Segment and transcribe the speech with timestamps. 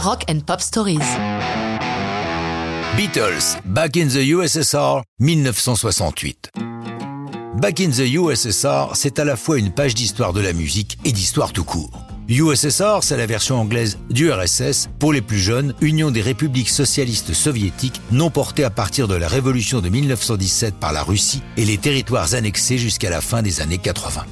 [0.00, 1.00] Rock and Pop Stories.
[2.96, 6.50] Beatles, Back in the USSR, 1968.
[7.56, 11.10] Back in the USSR, c'est à la fois une page d'histoire de la musique et
[11.10, 11.90] d'histoire tout court.
[12.28, 17.34] USSR, c'est la version anglaise du RSS, pour les plus jeunes, Union des républiques socialistes
[17.34, 21.78] soviétiques, non portée à partir de la révolution de 1917 par la Russie et les
[21.78, 24.24] territoires annexés jusqu'à la fin des années 80.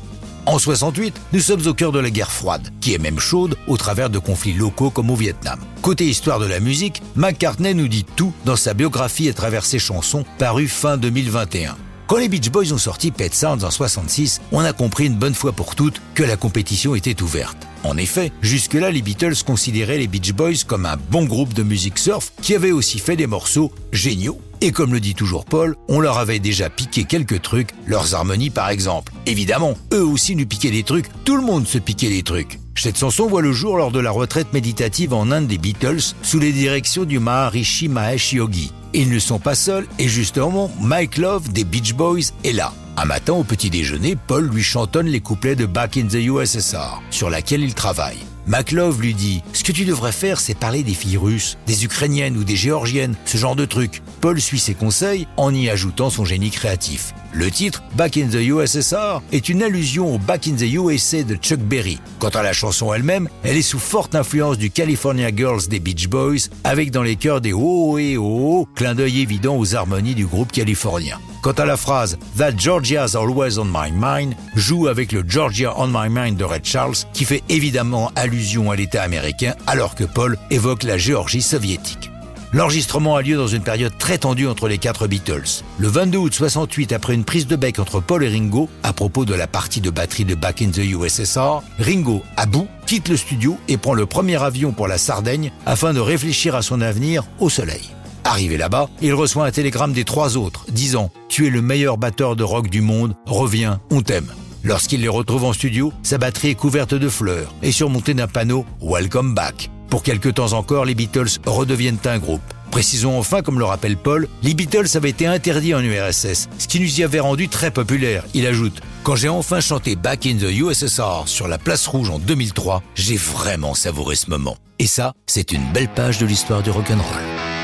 [0.46, 3.76] En 68, nous sommes au cœur de la guerre froide, qui est même chaude au
[3.76, 5.58] travers de conflits locaux comme au Vietnam.
[5.82, 9.80] Côté histoire de la musique, McCartney nous dit tout dans sa biographie à travers ses
[9.80, 11.76] chansons parue fin 2021.
[12.06, 15.34] Quand les Beach Boys ont sorti Pet Sounds en 66, on a compris une bonne
[15.34, 17.66] fois pour toutes que la compétition était ouverte.
[17.82, 21.98] En effet, jusque-là, les Beatles considéraient les Beach Boys comme un bon groupe de musique
[21.98, 24.40] surf qui avait aussi fait des morceaux géniaux.
[24.60, 28.50] Et comme le dit toujours Paul, on leur avait déjà piqué quelques trucs, leurs harmonies
[28.50, 29.12] par exemple.
[29.26, 32.58] Évidemment, eux aussi nous piquaient des trucs, tout le monde se piquait des trucs.
[32.74, 36.38] Cette chanson voit le jour lors de la retraite méditative en Inde des Beatles sous
[36.38, 38.72] les directions du Maharishi Mahesh Yogi.
[38.92, 42.72] Ils ne sont pas seuls et justement, Mike Love des Beach Boys est là.
[42.98, 47.02] Un matin au petit déjeuner, Paul lui chantonne les couplets de Back in the USSR,
[47.10, 48.18] sur laquelle il travaille.
[48.46, 52.36] McLove lui dit Ce que tu devrais faire, c'est parler des filles russes, des ukrainiennes
[52.36, 54.02] ou des géorgiennes, ce genre de truc.
[54.20, 57.12] Paul suit ses conseils en y ajoutant son génie créatif.
[57.32, 61.34] Le titre, Back in the USSR, est une allusion au Back in the USA de
[61.34, 61.98] Chuck Berry.
[62.18, 66.08] Quant à la chanson elle-même, elle est sous forte influence du California Girls des Beach
[66.08, 70.14] Boys, avec dans les chœurs des oh et oh, oh clin d'œil évident aux harmonies
[70.14, 71.18] du groupe californien.
[71.42, 75.88] Quant à la phrase That Georgia's always on my mind joue avec le Georgia on
[75.88, 78.35] my mind de Red Charles qui fait évidemment allusion
[78.70, 82.10] à l'État américain alors que Paul évoque la Géorgie soviétique.
[82.52, 85.62] L'enregistrement a lieu dans une période très tendue entre les quatre Beatles.
[85.78, 89.24] Le 22 août 68, après une prise de bec entre Paul et Ringo, à propos
[89.24, 93.16] de la partie de batterie de Back in the USSR, Ringo, à bout, quitte le
[93.16, 97.24] studio et prend le premier avion pour la Sardaigne afin de réfléchir à son avenir
[97.40, 97.90] au soleil.
[98.24, 102.36] Arrivé là-bas, il reçoit un télégramme des trois autres disant⁇ Tu es le meilleur batteur
[102.36, 104.32] de rock du monde, reviens, on t'aime⁇
[104.66, 108.66] Lorsqu'il les retrouve en studio, sa batterie est couverte de fleurs et surmontée d'un panneau
[108.82, 109.70] Welcome Back.
[109.90, 112.42] Pour quelque temps encore, les Beatles redeviennent un groupe.
[112.72, 116.80] Précisons enfin, comme le rappelle Paul, les Beatles avaient été interdits en URSS, ce qui
[116.80, 118.24] nous y avait rendu très populaire.
[118.34, 122.18] Il ajoute Quand j'ai enfin chanté Back in the USSR sur la place rouge en
[122.18, 124.56] 2003, j'ai vraiment savouré ce moment.
[124.80, 127.55] Et ça, c'est une belle page de l'histoire du rock'n'roll.